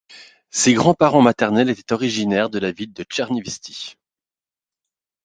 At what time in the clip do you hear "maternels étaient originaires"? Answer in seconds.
1.21-2.49